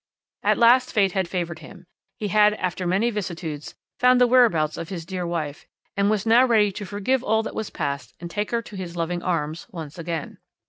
[0.41, 1.85] At last fate had favoured him.
[2.17, 6.43] He had, after many vicissitudes, found the whereabouts of his dear wife, and was now
[6.43, 9.99] ready to forgive all that was past and take her to his loving arms once
[9.99, 10.39] again.